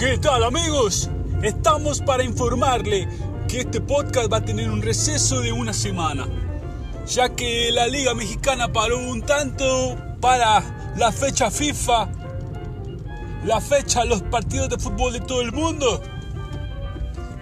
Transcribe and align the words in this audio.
¿Qué 0.00 0.16
tal 0.16 0.42
amigos? 0.44 1.10
Estamos 1.42 2.00
para 2.00 2.24
informarle 2.24 3.06
que 3.46 3.60
este 3.60 3.82
podcast 3.82 4.32
va 4.32 4.38
a 4.38 4.42
tener 4.42 4.70
un 4.70 4.80
receso 4.80 5.42
de 5.42 5.52
una 5.52 5.74
semana, 5.74 6.26
ya 7.06 7.28
que 7.36 7.70
la 7.70 7.86
Liga 7.86 8.14
Mexicana 8.14 8.72
paró 8.72 8.96
un 8.96 9.20
tanto 9.20 9.98
para 10.18 10.94
la 10.96 11.12
fecha 11.12 11.50
FIFA, 11.50 12.08
la 13.44 13.60
fecha 13.60 14.06
los 14.06 14.22
partidos 14.22 14.70
de 14.70 14.78
fútbol 14.78 15.12
de 15.12 15.20
todo 15.20 15.42
el 15.42 15.52
mundo. 15.52 16.00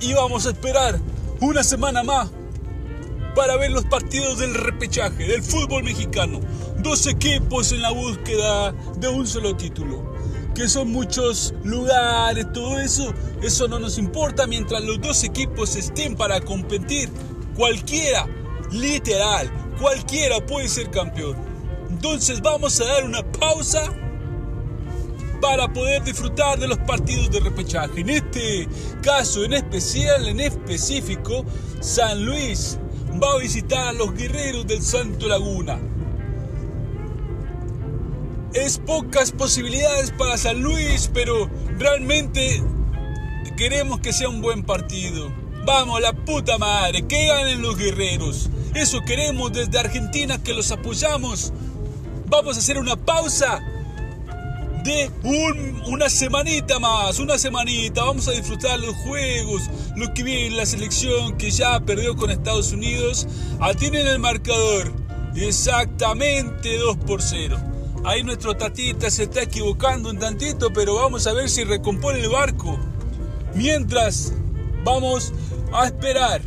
Y 0.00 0.14
vamos 0.14 0.46
a 0.46 0.52
esperar 0.52 0.98
una 1.42 1.62
semana 1.62 2.02
más 2.04 2.30
para 3.34 3.58
ver 3.58 3.70
los 3.70 3.84
partidos 3.84 4.38
del 4.38 4.54
repechaje 4.54 5.24
del 5.24 5.42
fútbol 5.42 5.84
mexicano. 5.84 6.40
Dos 6.78 7.06
equipos 7.06 7.72
en 7.72 7.82
la 7.82 7.90
búsqueda 7.90 8.72
de 8.96 9.08
un 9.08 9.26
solo 9.26 9.54
título 9.56 10.15
que 10.56 10.70
son 10.70 10.90
muchos 10.90 11.52
lugares, 11.64 12.50
todo 12.54 12.80
eso, 12.80 13.12
eso 13.42 13.68
no 13.68 13.78
nos 13.78 13.98
importa 13.98 14.46
mientras 14.46 14.82
los 14.82 14.98
dos 15.02 15.22
equipos 15.22 15.76
estén 15.76 16.16
para 16.16 16.40
competir. 16.40 17.10
Cualquiera, 17.54 18.26
literal, 18.72 19.50
cualquiera 19.78 20.44
puede 20.44 20.68
ser 20.68 20.90
campeón. 20.90 21.36
Entonces 21.90 22.40
vamos 22.40 22.80
a 22.80 22.86
dar 22.86 23.04
una 23.04 23.22
pausa 23.32 23.92
para 25.42 25.70
poder 25.70 26.02
disfrutar 26.02 26.58
de 26.58 26.68
los 26.68 26.78
partidos 26.78 27.30
de 27.30 27.40
repechaje. 27.40 28.00
En 28.00 28.08
este 28.08 28.66
caso, 29.02 29.44
en 29.44 29.52
especial, 29.52 30.26
en 30.26 30.40
específico, 30.40 31.44
San 31.80 32.24
Luis 32.24 32.78
va 33.22 33.34
a 33.34 33.38
visitar 33.38 33.88
a 33.88 33.92
los 33.92 34.14
guerreros 34.14 34.66
del 34.66 34.80
Santo 34.80 35.28
Laguna 35.28 35.78
es 38.56 38.78
pocas 38.78 39.32
posibilidades 39.32 40.10
para 40.12 40.38
San 40.38 40.62
Luis, 40.62 41.10
pero 41.12 41.50
realmente 41.78 42.62
queremos 43.56 44.00
que 44.00 44.12
sea 44.12 44.28
un 44.28 44.40
buen 44.40 44.62
partido. 44.62 45.30
Vamos, 45.64 46.00
la 46.00 46.12
puta 46.12 46.58
madre, 46.58 47.06
que 47.06 47.26
ganen 47.26 47.60
los 47.60 47.76
guerreros. 47.76 48.48
Eso 48.74 49.00
queremos 49.04 49.52
desde 49.52 49.78
Argentina, 49.78 50.42
que 50.42 50.54
los 50.54 50.70
apoyamos. 50.70 51.52
Vamos 52.28 52.56
a 52.56 52.60
hacer 52.60 52.78
una 52.78 52.96
pausa 52.96 53.60
de 54.84 55.10
una 55.86 56.08
semanita 56.08 56.78
más, 56.78 57.18
una 57.18 57.38
semanita. 57.38 58.04
Vamos 58.04 58.28
a 58.28 58.32
disfrutar 58.32 58.78
los 58.78 58.94
juegos, 58.96 59.62
lo 59.96 60.14
que 60.14 60.22
viene 60.22 60.56
la 60.56 60.66
selección 60.66 61.36
que 61.36 61.50
ya 61.50 61.80
perdió 61.80 62.16
con 62.16 62.30
Estados 62.30 62.72
Unidos. 62.72 63.26
Atienen 63.60 64.06
el 64.06 64.18
marcador. 64.18 64.92
Exactamente 65.34 66.78
2 66.78 66.96
por 66.98 67.20
0. 67.20 67.75
Ahí 68.06 68.22
nuestro 68.22 68.56
tatita 68.56 69.10
se 69.10 69.24
está 69.24 69.42
equivocando 69.42 70.10
un 70.10 70.18
tantito, 70.20 70.72
pero 70.72 70.94
vamos 70.94 71.26
a 71.26 71.32
ver 71.32 71.50
si 71.50 71.64
recompone 71.64 72.20
el 72.20 72.28
barco. 72.28 72.78
Mientras 73.56 74.32
vamos 74.84 75.32
a 75.72 75.86
esperar 75.86 76.40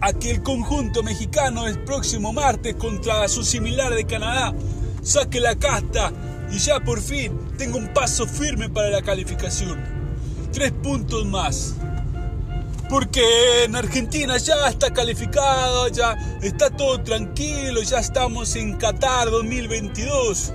a 0.00 0.12
que 0.12 0.32
el 0.32 0.42
conjunto 0.42 1.04
mexicano 1.04 1.68
el 1.68 1.78
próximo 1.84 2.32
martes 2.32 2.74
contra 2.74 3.28
su 3.28 3.44
similar 3.44 3.94
de 3.94 4.06
Canadá 4.06 4.52
saque 5.02 5.38
la 5.38 5.54
casta 5.54 6.12
y 6.50 6.58
ya 6.58 6.80
por 6.80 7.00
fin 7.00 7.38
tenga 7.56 7.76
un 7.76 7.94
paso 7.94 8.26
firme 8.26 8.68
para 8.68 8.90
la 8.90 9.02
calificación. 9.02 9.78
Tres 10.52 10.72
puntos 10.72 11.26
más 11.26 11.76
porque 12.88 13.64
en 13.64 13.76
Argentina 13.76 14.36
ya 14.38 14.68
está 14.68 14.92
calificado, 14.92 15.88
ya 15.88 16.16
está 16.42 16.70
todo 16.70 17.02
tranquilo, 17.02 17.82
ya 17.82 17.98
estamos 17.98 18.56
en 18.56 18.76
Qatar 18.76 19.30
2022. 19.30 20.54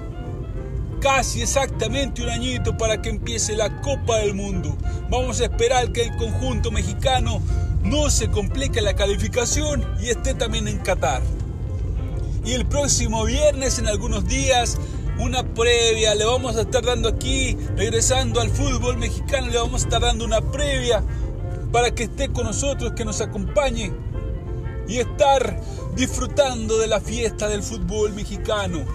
Casi 1.00 1.42
exactamente 1.42 2.24
un 2.24 2.30
añito 2.30 2.76
para 2.78 3.02
que 3.02 3.10
empiece 3.10 3.56
la 3.56 3.82
Copa 3.82 4.18
del 4.20 4.34
Mundo. 4.34 4.76
Vamos 5.10 5.42
a 5.42 5.46
esperar 5.46 5.92
que 5.92 6.04
el 6.04 6.16
conjunto 6.16 6.72
mexicano 6.72 7.42
no 7.84 8.10
se 8.10 8.30
complique 8.30 8.82
la 8.82 8.96
calificación 8.96 9.86
y 10.02 10.10
esté 10.10 10.34
también 10.34 10.68
en 10.68 10.80
Qatar. 10.80 11.22
Y 12.46 12.54
el 12.54 12.66
próximo 12.66 13.26
viernes, 13.26 13.80
en 13.80 13.88
algunos 13.88 14.26
días, 14.28 14.78
una 15.20 15.44
previa, 15.44 16.16
le 16.16 16.26
vamos 16.26 16.56
a 16.56 16.62
estar 16.62 16.84
dando 16.84 17.10
aquí, 17.10 17.58
regresando 17.76 18.42
al 18.42 18.50
fútbol 18.50 18.98
mexicano, 18.98 19.48
le 19.48 19.58
vamos 19.58 19.82
a 19.82 19.86
estar 19.86 20.02
dando 20.02 20.26
una 20.26 20.42
previa 20.42 21.04
para 21.74 21.90
que 21.90 22.04
esté 22.04 22.32
con 22.32 22.46
nosotros, 22.46 22.94
que 22.96 23.04
nos 23.04 23.20
acompañe 23.20 23.92
y 24.88 25.00
estar 25.00 25.60
disfrutando 25.96 26.78
de 26.78 26.86
la 26.86 27.02
fiesta 27.02 27.50
del 27.50 27.64
fútbol 27.64 28.14
mexicano. 28.14 28.86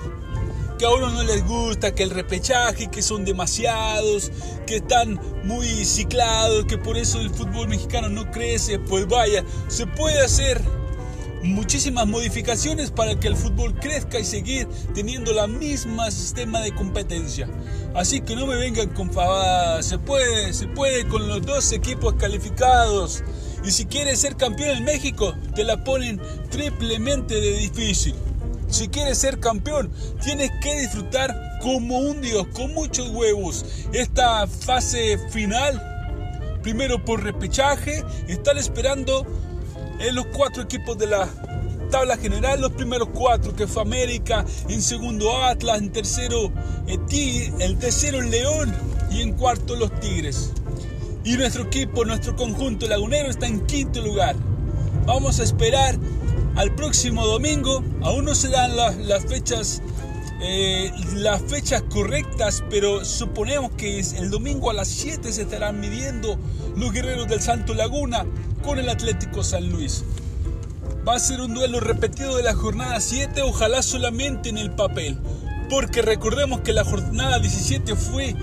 Que 0.79 0.85
a 0.85 0.91
uno 0.91 1.11
no 1.11 1.25
les 1.25 1.45
gusta, 1.45 1.93
que 1.93 2.05
el 2.05 2.11
repechaje, 2.11 2.87
que 2.87 3.03
son 3.03 3.25
demasiados, 3.25 4.31
que 4.65 4.77
están 4.77 5.21
muy 5.43 5.67
ciclados, 5.85 6.67
que 6.67 6.79
por 6.79 6.97
eso 6.97 7.21
el 7.21 7.31
fútbol 7.31 7.67
mexicano 7.67 8.09
no 8.11 8.31
crece, 8.31 8.79
pues 8.79 9.09
vaya, 9.09 9.45
se 9.67 9.89
puede 9.89 10.21
hacer 10.21 10.63
muchísimas 11.43 12.07
modificaciones 12.07 12.91
para 12.91 13.19
que 13.19 13.29
el 13.29 13.37
fútbol 13.37 13.75
crezca 13.75 14.19
y 14.19 14.25
seguir 14.25 14.69
teniendo 14.95 15.33
la 15.33 15.47
misma 15.47 16.11
sistema 16.11 16.61
de 16.61 16.75
competencia. 16.75 17.49
Así 17.95 18.21
que 18.21 18.37
no 18.37 18.47
me 18.47 18.57
vengan 18.57 18.89
con 18.91 19.13
favadas, 19.13 19.87
se 19.87 19.99
puede, 19.99 20.53
se 20.53 20.67
puede 20.69 21.07
con 21.07 21.29
los 21.29 21.45
dos 21.45 21.73
equipos 21.73 22.15
calificados. 22.15 23.23
Y 23.65 23.71
si 23.71 23.87
quieres 23.87 24.21
ser 24.21 24.37
campeón 24.37 24.77
en 24.77 24.85
México, 24.85 25.35
te 25.55 25.65
la 25.65 25.83
ponen 25.85 26.21
triplemente 26.51 27.41
difícil. 27.41 28.15
Si 28.69 28.89
quieres 28.89 29.19
ser 29.19 29.41
campeón, 29.41 29.91
tienes 30.23 30.51
que 30.63 30.81
disfrutar 30.81 31.35
como 31.63 31.99
un 31.99 32.21
dios, 32.21 32.47
con 32.49 32.73
muchos 32.75 33.11
huevos. 33.11 33.65
Esta 33.93 34.47
fase 34.47 35.19
final, 35.31 35.83
primero 36.63 37.05
por 37.05 37.23
repechaje, 37.23 38.05
están 38.29 38.59
esperando 38.59 39.27
en 39.99 40.15
los 40.15 40.27
cuatro 40.27 40.63
equipos 40.63 40.97
de 40.99 41.07
la 41.07 41.29
tabla 41.91 42.17
general, 42.17 42.61
los 42.61 42.73
primeros 42.73 43.09
cuatro, 43.13 43.55
que 43.55 43.67
fue 43.67 43.83
América, 43.83 44.45
en 44.69 44.83
segundo 44.83 45.45
Atlas, 45.45 45.79
en 45.79 45.91
tercero 45.91 46.53
eh, 46.87 47.53
el 47.61 47.79
tercero 47.79 48.21
León 48.21 48.75
y 49.11 49.23
en 49.23 49.33
cuarto 49.33 49.77
los 49.77 49.99
Tigres. 50.01 50.53
Y 51.25 51.37
nuestro 51.37 51.65
equipo, 51.65 52.05
nuestro 52.05 52.37
conjunto 52.37 52.87
lagunero 52.87 53.31
está 53.31 53.47
en 53.47 53.67
quinto 53.67 54.01
lugar. 54.01 54.37
Vamos 55.05 55.41
a 55.41 55.43
esperar 55.43 55.99
al 56.57 56.75
próximo 56.75 57.27
domingo. 57.27 57.83
Aún 58.03 58.25
no 58.25 58.35
se 58.35 58.49
dan 58.49 58.77
las, 58.77 59.25
fechas 59.27 59.83
eh, 60.41 60.93
las 61.15 61.43
fechas 61.43 61.83
correctas, 61.91 62.63
pero 62.71 63.05
suponemos 63.05 63.73
que 63.73 63.99
el 64.01 64.31
domingo 64.31 64.71
a 64.71 64.75
las 64.75 64.89
7 64.89 65.33
se 65.33 65.43
estarán 65.43 65.81
midiendo 65.81 66.39
los 66.77 66.93
guerreros 66.93 67.27
del 67.27 67.41
Santo 67.41 67.75
Laguna 67.75 68.25
con 68.63 68.79
el 68.79 68.89
Atlético 68.89 69.43
San 69.43 69.69
Luis. 69.71 70.05
Va 71.07 71.17
a 71.17 71.19
ser 71.19 71.41
un 71.41 71.55
duelo 71.55 71.81
repetido 71.81 72.37
de 72.37 72.43
la 72.43 72.55
jornada 72.55 73.01
7, 73.01 73.43
ojalá 73.43 73.83
solamente 73.83 74.49
en 74.49 74.59
el 74.59 74.71
papel. 74.71 75.19
Porque 75.69 76.03
recordemos 76.03 76.61
que 76.61 76.73
la 76.73 76.85
jornada 76.85 77.41
17 77.41 77.97
fue 77.97 78.37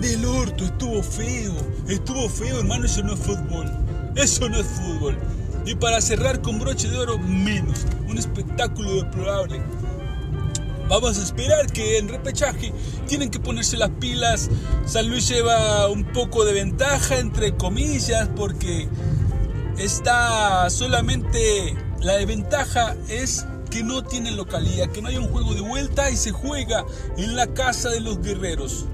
del 0.00 0.24
orto, 0.26 0.64
estuvo 0.64 1.02
feo, 1.02 1.54
estuvo 1.88 2.28
feo 2.28 2.58
hermano, 2.58 2.84
eso 2.84 3.02
no 3.02 3.14
es 3.14 3.20
fútbol, 3.20 3.72
eso 4.16 4.48
no 4.48 4.58
es 4.58 4.66
fútbol. 4.66 5.16
Y 5.64 5.74
para 5.74 6.00
cerrar 6.00 6.40
con 6.40 6.58
broche 6.58 6.88
de 6.88 6.98
oro, 6.98 7.18
menos, 7.18 7.86
un 8.06 8.18
espectáculo 8.18 9.02
deplorable. 9.02 9.60
Vamos 10.88 11.18
a 11.18 11.22
esperar 11.22 11.70
que 11.70 11.98
en 11.98 12.08
repechaje 12.08 12.72
tienen 13.06 13.30
que 13.30 13.38
ponerse 13.38 13.76
las 13.76 13.90
pilas. 13.90 14.48
San 14.86 15.08
Luis 15.08 15.28
lleva 15.28 15.86
un 15.88 16.04
poco 16.12 16.46
de 16.46 16.54
ventaja, 16.54 17.18
entre 17.18 17.54
comillas, 17.54 18.30
porque 18.34 18.88
está 19.76 20.70
solamente 20.70 21.76
la 22.00 22.14
desventaja 22.14 22.96
es 23.10 23.44
que 23.70 23.82
no 23.82 24.02
tiene 24.02 24.30
localidad, 24.30 24.88
que 24.90 25.02
no 25.02 25.08
hay 25.08 25.18
un 25.18 25.28
juego 25.28 25.52
de 25.52 25.60
vuelta 25.60 26.10
y 26.10 26.16
se 26.16 26.30
juega 26.30 26.86
en 27.18 27.36
la 27.36 27.48
casa 27.48 27.90
de 27.90 28.00
los 28.00 28.22
guerreros. 28.22 28.86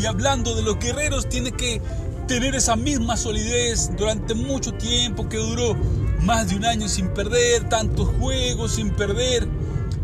y 0.00 0.06
hablando 0.06 0.54
de 0.54 0.62
los 0.62 0.78
guerreros, 0.78 1.28
tiene 1.28 1.50
que 1.50 1.82
tener 2.28 2.54
esa 2.54 2.76
misma 2.76 3.16
solidez 3.16 3.90
durante 3.96 4.34
mucho 4.34 4.72
tiempo 4.74 5.28
que 5.28 5.38
duró 5.38 5.74
más 6.20 6.50
de 6.50 6.56
un 6.56 6.66
año 6.66 6.88
sin 6.88 7.08
perder, 7.08 7.68
tantos 7.68 8.08
juegos 8.20 8.76
sin 8.76 8.90
perder 8.90 9.48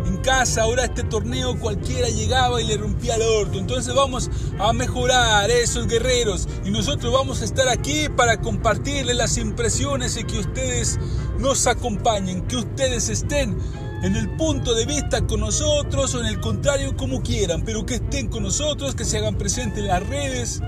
en 0.07 0.19
casa, 0.19 0.63
ahora 0.63 0.85
este 0.85 1.03
torneo 1.03 1.59
cualquiera 1.59 2.09
llegaba 2.09 2.61
y 2.61 2.67
le 2.67 2.77
rompía 2.77 3.17
el 3.17 3.23
orto. 3.23 3.59
Entonces 3.59 3.95
vamos 3.95 4.31
a 4.59 4.73
mejorar 4.73 5.51
esos 5.51 5.87
guerreros 5.87 6.49
y 6.65 6.71
nosotros 6.71 7.13
vamos 7.13 7.43
a 7.43 7.45
estar 7.45 7.69
aquí 7.69 8.09
para 8.09 8.41
compartirles 8.41 9.17
las 9.17 9.37
impresiones 9.39 10.17
y 10.17 10.25
que 10.25 10.39
ustedes 10.39 10.99
nos 11.39 11.67
acompañen, 11.67 12.43
que 12.43 12.57
ustedes 12.57 13.09
estén 13.09 13.57
en 14.03 14.17
el 14.17 14.29
punto 14.37 14.75
de 14.75 14.87
vista 14.87 15.27
con 15.27 15.41
nosotros 15.41 16.15
o 16.15 16.21
en 16.21 16.27
el 16.27 16.41
contrario 16.41 16.97
como 16.97 17.23
quieran, 17.23 17.63
pero 17.65 17.87
que 17.87 17.97
estén 17.97 18.29
con 18.29 18.43
nosotros, 18.43 18.95
que 18.95 19.05
se 19.05 19.19
hagan 19.19 19.37
presentes 19.37 19.79
en 19.79 19.89
las 19.89 20.07
redes 20.07 20.61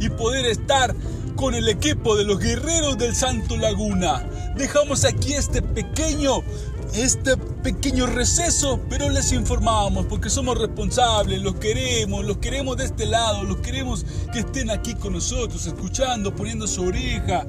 y 0.00 0.08
poder 0.10 0.46
estar 0.46 0.94
con 1.34 1.54
el 1.54 1.68
equipo 1.68 2.16
de 2.16 2.24
los 2.24 2.38
guerreros 2.38 2.98
del 2.98 3.14
Santo 3.14 3.56
Laguna. 3.56 4.28
dejamos 4.56 5.04
aquí 5.04 5.34
este 5.34 5.62
pequeño 5.62 6.42
este 6.94 7.36
pequeño 7.74 8.06
receso, 8.06 8.80
pero 8.88 9.10
les 9.10 9.30
informamos 9.32 10.06
porque 10.06 10.30
somos 10.30 10.56
responsables, 10.56 11.42
los 11.42 11.56
queremos, 11.56 12.24
los 12.24 12.38
queremos 12.38 12.78
de 12.78 12.86
este 12.86 13.04
lado, 13.04 13.42
los 13.42 13.58
queremos 13.58 14.06
que 14.32 14.38
estén 14.38 14.70
aquí 14.70 14.94
con 14.94 15.12
nosotros, 15.12 15.66
escuchando, 15.66 16.34
poniendo 16.34 16.66
su 16.66 16.84
oreja 16.84 17.46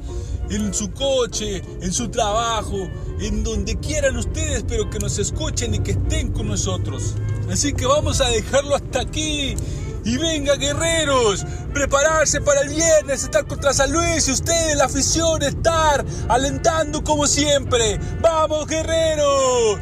en 0.50 0.74
su 0.74 0.92
coche, 0.92 1.64
en 1.82 1.94
su 1.94 2.10
trabajo, 2.10 2.90
en 3.22 3.46
donde 3.46 3.78
quieran 3.78 4.18
ustedes, 4.18 4.66
pero 4.68 4.90
que 4.90 5.00
nos 5.00 5.18
escuchen 5.20 5.76
y 5.76 5.80
que 5.80 5.92
estén 5.92 6.34
con 6.34 6.50
nosotros. 6.50 7.16
Así 7.50 7.72
que 7.72 7.86
vamos 7.86 8.20
a 8.20 8.28
dejarlo 8.28 8.76
hasta 8.76 9.00
aquí. 9.00 9.56
Y 10.04 10.18
venga, 10.18 10.56
guerreros, 10.56 11.46
prepararse 11.74 12.42
para 12.42 12.62
el 12.62 12.70
viernes, 12.70 13.24
estar 13.24 13.46
contra 13.48 13.74
San 13.74 13.94
Luis 13.94 14.28
y 14.28 14.32
ustedes, 14.32 14.76
la 14.76 14.86
afición, 14.86 15.44
estar 15.44 16.06
alentando 16.28 17.04
como 17.06 17.26
siempre. 17.26 18.00
¡Vamos, 18.22 18.68
guerreros! 18.68 19.80